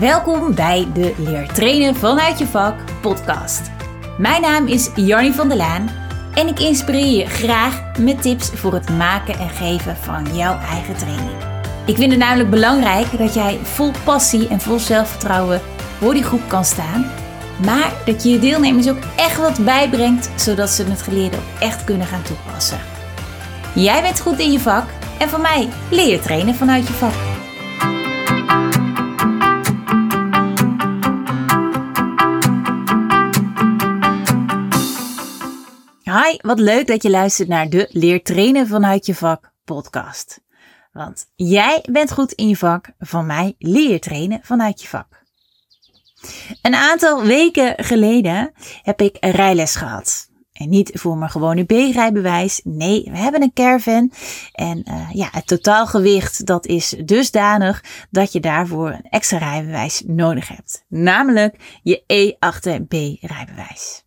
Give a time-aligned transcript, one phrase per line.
[0.00, 3.70] Welkom bij de Leer Trainen vanuit je vak podcast.
[4.18, 5.90] Mijn naam is Jarnie van der Laan
[6.34, 10.96] en ik inspireer je graag met tips voor het maken en geven van jouw eigen
[10.96, 11.36] training.
[11.86, 15.60] Ik vind het namelijk belangrijk dat jij vol passie en vol zelfvertrouwen
[15.98, 17.10] voor die groep kan staan,
[17.64, 21.84] maar dat je je deelnemers ook echt wat bijbrengt zodat ze het geleerde ook echt
[21.84, 22.78] kunnen gaan toepassen.
[23.74, 24.84] Jij bent goed in je vak
[25.18, 27.35] en van mij leer je trainen vanuit je vak.
[36.34, 40.40] Wat leuk dat je luistert naar de Leer trainen vanuit je vak podcast.
[40.92, 45.24] Want jij bent goed in je vak, van mij leer trainen vanuit je vak.
[46.62, 50.28] Een aantal weken geleden heb ik een rijles gehad.
[50.52, 52.60] En niet voor mijn gewone B-rijbewijs.
[52.64, 54.12] Nee, we hebben een caravan.
[54.52, 60.48] En uh, ja, het totaalgewicht dat is dusdanig dat je daarvoor een extra rijbewijs nodig
[60.48, 60.84] hebt.
[60.88, 64.04] Namelijk je E8B-rijbewijs.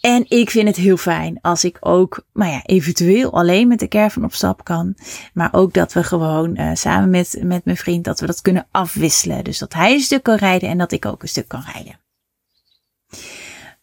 [0.00, 3.88] En ik vind het heel fijn als ik ook, nou ja, eventueel alleen met de
[3.88, 4.96] caravan op stap kan.
[5.34, 8.66] Maar ook dat we gewoon uh, samen met, met mijn vriend, dat we dat kunnen
[8.70, 9.44] afwisselen.
[9.44, 12.00] Dus dat hij een stuk kan rijden en dat ik ook een stuk kan rijden.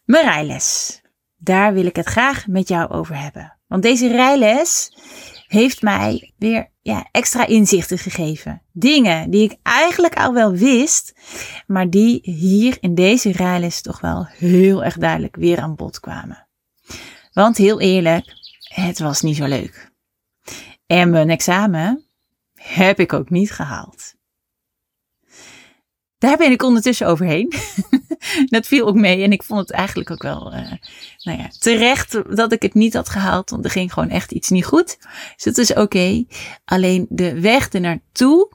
[0.04, 1.00] Mijn rijles.
[1.36, 3.56] Daar wil ik het graag met jou over hebben.
[3.66, 4.92] Want deze rijles
[5.48, 8.62] heeft mij weer ja, extra inzichten gegeven.
[8.72, 11.14] Dingen die ik eigenlijk al wel wist,
[11.66, 16.48] maar die hier in deze rijles toch wel heel erg duidelijk weer aan bod kwamen.
[17.32, 18.24] Want heel eerlijk,
[18.74, 19.90] het was niet zo leuk.
[20.86, 22.04] En mijn examen
[22.54, 24.14] heb ik ook niet gehaald.
[26.18, 27.52] Daar ben ik ondertussen overheen.
[28.46, 29.22] dat viel ook mee.
[29.22, 30.72] En ik vond het eigenlijk ook wel uh,
[31.22, 33.50] nou ja, terecht dat ik het niet had gehaald.
[33.50, 34.98] Want er ging gewoon echt iets niet goed.
[35.34, 36.24] Dus dat is oké.
[36.64, 38.52] Alleen de weg ernaartoe,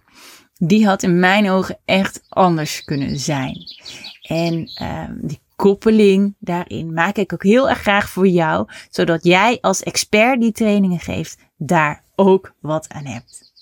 [0.58, 3.58] die had in mijn ogen echt anders kunnen zijn.
[4.22, 8.68] En uh, die koppeling daarin maak ik ook heel erg graag voor jou.
[8.90, 13.53] Zodat jij als expert die trainingen geeft, daar ook wat aan hebt.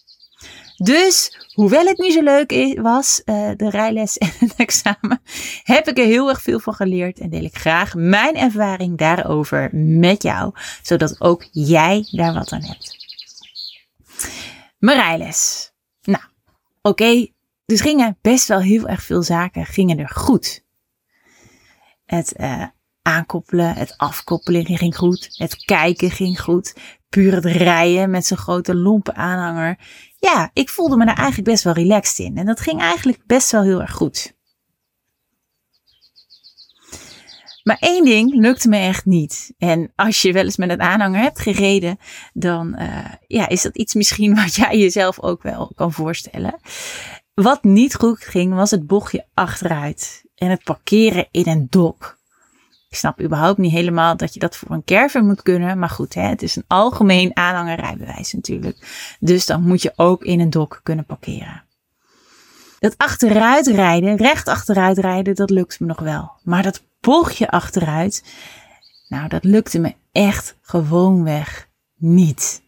[0.83, 5.21] Dus, hoewel het niet zo leuk was, uh, de rijles en het examen,
[5.63, 9.69] heb ik er heel erg veel van geleerd en deel ik graag mijn ervaring daarover
[9.75, 12.97] met jou, zodat ook jij daar wat aan hebt.
[14.79, 15.71] Mijn rijles.
[16.01, 16.23] Nou,
[16.81, 17.27] oké,
[17.65, 20.63] dus gingen best wel heel erg veel zaken gingen er goed.
[22.05, 22.65] Het uh,
[23.01, 26.73] aankoppelen, het afkoppelen ging goed, het kijken ging goed,
[27.09, 29.77] puur het rijden met zo'n grote lompe aanhanger
[30.21, 32.37] ja, ik voelde me daar eigenlijk best wel relaxed in.
[32.37, 34.33] En dat ging eigenlijk best wel heel erg goed.
[37.63, 39.53] Maar één ding lukte me echt niet.
[39.57, 41.97] En als je wel eens met een aanhanger hebt gereden,
[42.33, 46.59] dan uh, ja, is dat iets misschien wat jij jezelf ook wel kan voorstellen.
[47.33, 52.19] Wat niet goed ging, was het bochtje achteruit en het parkeren in een dok.
[52.91, 55.79] Ik snap überhaupt niet helemaal dat je dat voor een caravan moet kunnen.
[55.79, 59.15] Maar goed, hè, het is een algemeen aanhangerrijbewijs natuurlijk.
[59.19, 61.63] Dus dan moet je ook in een dok kunnen parkeren.
[62.79, 66.31] Dat achteruit rijden, recht achteruit rijden, dat lukt me nog wel.
[66.43, 68.23] Maar dat bochtje achteruit,
[69.07, 72.61] nou dat lukte me echt gewoonweg niet.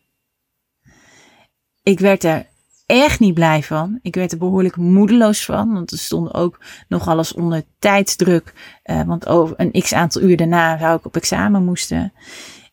[1.84, 2.46] Ik werd er
[2.86, 4.00] echt niet blij van.
[4.02, 8.54] Ik werd er behoorlijk moedeloos van, want er stond ook nog alles onder tijdsdruk.
[8.86, 12.14] Uh, want over een x aantal uur daarna zou ik op examen moesten.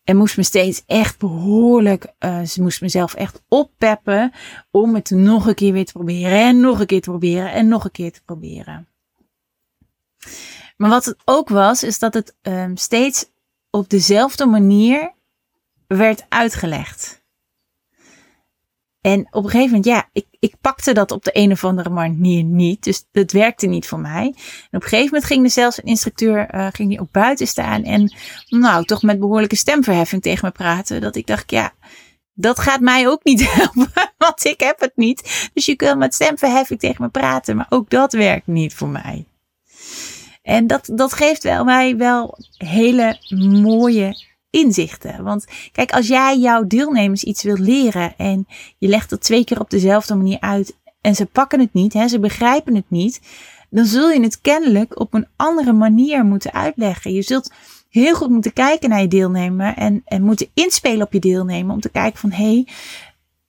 [0.04, 4.32] En moest me steeds echt behoorlijk, uh, ze moest mezelf echt oppeppen
[4.70, 7.68] om het nog een keer weer te proberen en nog een keer te proberen en
[7.68, 8.88] nog een keer te proberen.
[10.76, 13.30] Maar wat het ook was, is dat het um, steeds
[13.70, 15.12] op dezelfde manier
[15.86, 17.19] werd uitgelegd.
[19.00, 21.90] En op een gegeven moment, ja, ik, ik pakte dat op de een of andere
[21.90, 22.84] manier niet.
[22.84, 24.24] Dus dat werkte niet voor mij.
[24.24, 24.32] En
[24.70, 27.82] op een gegeven moment ging er zelfs een instructeur, uh, ging die ook buiten staan.
[27.84, 28.14] En
[28.48, 31.00] nou, toch met behoorlijke stemverheffing tegen me praten.
[31.00, 31.72] Dat ik dacht, ja,
[32.34, 33.92] dat gaat mij ook niet helpen.
[34.18, 35.50] Want ik heb het niet.
[35.54, 37.56] Dus je kunt met stemverheffing tegen me praten.
[37.56, 39.24] Maar ook dat werkt niet voor mij.
[40.42, 43.18] En dat, dat geeft wel mij wel hele
[43.62, 45.24] mooie inzichten.
[45.24, 48.46] Want kijk, als jij jouw deelnemers iets wilt leren en
[48.78, 52.08] je legt het twee keer op dezelfde manier uit en ze pakken het niet, hè,
[52.08, 53.20] ze begrijpen het niet,
[53.70, 57.12] dan zul je het kennelijk op een andere manier moeten uitleggen.
[57.12, 57.52] Je zult
[57.88, 61.80] heel goed moeten kijken naar je deelnemer en, en moeten inspelen op je deelnemer om
[61.80, 62.66] te kijken van hé, hey,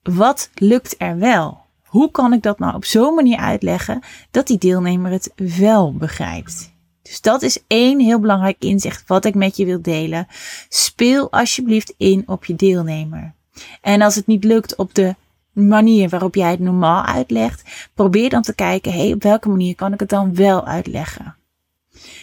[0.02, 1.60] wat lukt er wel?
[1.82, 6.71] Hoe kan ik dat nou op zo'n manier uitleggen dat die deelnemer het wel begrijpt?
[7.02, 10.26] Dus dat is één heel belangrijk inzicht wat ik met je wil delen.
[10.68, 13.34] Speel alsjeblieft in op je deelnemer.
[13.80, 15.14] En als het niet lukt op de
[15.52, 19.92] manier waarop jij het normaal uitlegt, probeer dan te kijken, hey, op welke manier kan
[19.92, 21.36] ik het dan wel uitleggen?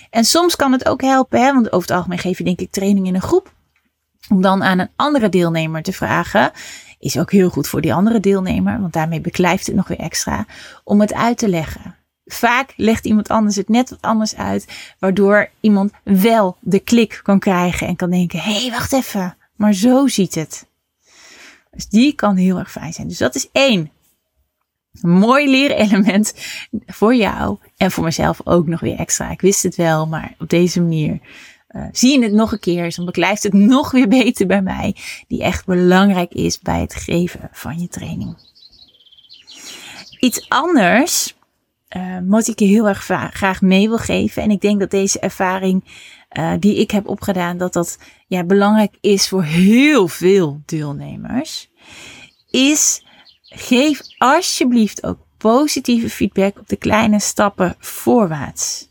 [0.10, 2.72] En soms kan het ook helpen, hè, want over het algemeen geef je denk ik
[2.72, 3.54] training in een groep.
[4.30, 6.52] Om dan aan een andere deelnemer te vragen,
[7.00, 10.46] is ook heel goed voor die andere deelnemer, want daarmee beklijft het nog weer extra,
[10.84, 11.96] om het uit te leggen.
[12.34, 17.40] Vaak legt iemand anders het net wat anders uit, waardoor iemand wel de klik kan
[17.40, 20.68] krijgen en kan denken: hé, hey, wacht even, maar zo ziet het.
[21.72, 23.08] Dus die kan heel erg fijn zijn.
[23.08, 23.92] Dus dat is één.
[25.02, 26.34] mooi leerelement
[26.86, 29.32] voor jou en voor mezelf ook nog weer extra.
[29.32, 31.20] Ik wist het wel, maar op deze manier
[31.70, 32.96] uh, zie je het nog een keer.
[32.96, 34.96] Dan beklijft het nog weer beter bij mij.
[35.28, 38.38] Die echt belangrijk is bij het geven van je training.
[40.20, 41.36] Iets anders
[42.28, 43.04] wat ik je heel erg
[43.34, 44.44] graag mee wil geven.
[44.44, 45.84] En ik denk dat deze ervaring
[46.38, 47.98] uh, die ik heb opgedaan, dat dat
[48.28, 51.70] ja, belangrijk is voor heel veel deelnemers.
[52.50, 53.04] Is
[53.42, 58.88] geef alsjeblieft ook positieve feedback op de kleine stappen voorwaarts.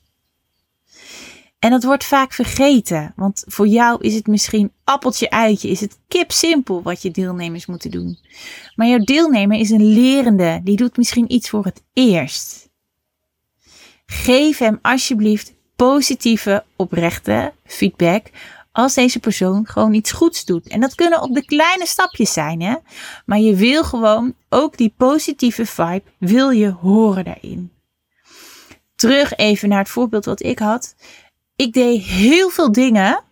[1.59, 5.99] En dat wordt vaak vergeten, want voor jou is het misschien appeltje uitje, is het
[6.09, 8.19] kip simpel wat je deelnemers moeten doen.
[8.75, 12.68] Maar jouw deelnemer is een lerende, die doet misschien iets voor het eerst.
[14.11, 18.27] Geef hem alsjeblieft positieve, oprechte feedback
[18.73, 20.69] als deze persoon gewoon iets goeds doet.
[20.69, 22.75] En dat kunnen op de kleine stapjes zijn, hè?
[23.27, 27.73] Maar je wil gewoon ook die positieve vibe, wil je horen daarin.
[28.95, 30.95] Terug even naar het voorbeeld wat ik had.
[31.57, 33.23] Ik deed heel veel dingen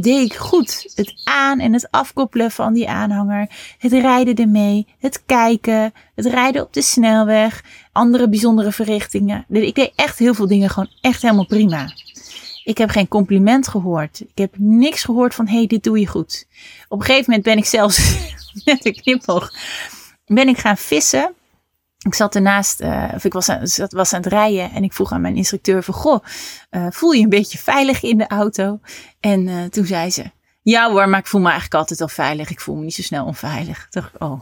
[0.00, 0.92] deed ik goed.
[0.94, 3.50] Het aan- en het afkoppelen van die aanhanger.
[3.78, 4.86] Het rijden ermee.
[4.98, 5.92] Het kijken.
[6.14, 7.64] Het rijden op de snelweg.
[7.92, 9.44] Andere bijzondere verrichtingen.
[9.48, 11.92] Ik deed echt heel veel dingen gewoon echt helemaal prima.
[12.64, 14.20] Ik heb geen compliment gehoord.
[14.20, 16.46] Ik heb niks gehoord van, hey, dit doe je goed.
[16.88, 18.14] Op een gegeven moment ben ik zelfs,
[18.64, 19.52] met een knipoog,
[20.26, 21.34] ben ik gaan vissen.
[22.06, 25.12] Ik zat ernaast, uh, of ik was aan, was aan het rijden en ik vroeg
[25.12, 26.24] aan mijn instructeur van, goh,
[26.70, 28.80] uh, voel je een beetje veilig in de auto?
[29.20, 30.30] En uh, toen zei ze,
[30.62, 32.50] ja hoor, maar ik voel me eigenlijk altijd al veilig.
[32.50, 33.86] Ik voel me niet zo snel onveilig.
[33.90, 34.40] Toen dacht oh,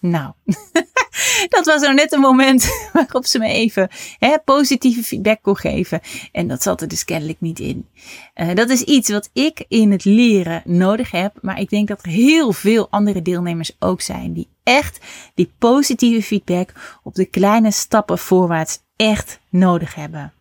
[0.00, 0.32] nou,
[1.54, 6.00] dat was zo net een moment waarop ze me even hè, positieve feedback kon geven.
[6.32, 7.88] En dat zat er dus kennelijk niet in.
[8.34, 11.38] Uh, dat is iets wat ik in het leren nodig heb.
[11.40, 14.32] Maar ik denk dat er heel veel andere deelnemers ook zijn.
[14.32, 14.98] Die echt
[15.34, 20.32] die positieve feedback op de kleine stappen voorwaarts echt nodig hebben.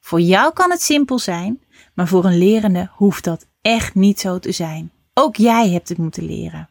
[0.00, 1.60] Voor jou kan het simpel zijn.
[1.94, 4.90] Maar voor een lerende hoeft dat echt niet zo te zijn.
[5.14, 6.68] Ook jij hebt het moeten leren.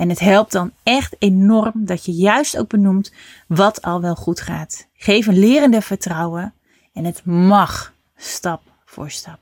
[0.00, 3.12] En het helpt dan echt enorm dat je juist ook benoemt
[3.46, 4.86] wat al wel goed gaat.
[4.94, 6.54] Geef een lerende vertrouwen
[6.92, 9.38] en het mag stap voor stap.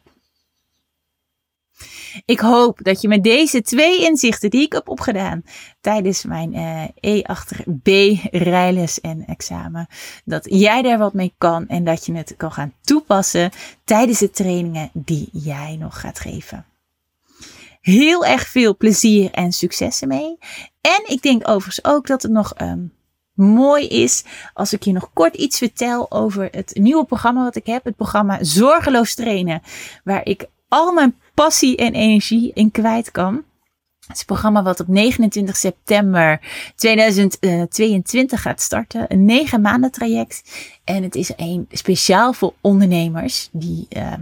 [2.25, 5.43] Ik hoop dat je met deze twee inzichten die ik heb opgedaan
[5.81, 7.89] tijdens mijn uh, E achter B
[8.31, 9.87] rijles en examen,
[10.25, 13.51] dat jij daar wat mee kan en dat je het kan gaan toepassen
[13.85, 16.67] tijdens de trainingen die jij nog gaat geven
[17.89, 20.39] heel erg veel plezier en successen mee.
[20.81, 22.93] En ik denk overigens ook dat het nog um,
[23.35, 24.25] mooi is
[24.55, 27.85] als ik je nog kort iets vertel over het nieuwe programma wat ik heb.
[27.85, 29.63] Het programma Zorgeloos Trainen.
[30.05, 33.45] Waar ik al mijn passie en energie in kwijt kan.
[34.07, 36.41] Het is een programma wat op 29 september
[36.77, 39.05] 2022 gaat starten.
[39.09, 40.43] Een negen maanden traject.
[40.85, 44.13] En het is een speciaal voor ondernemers die uh,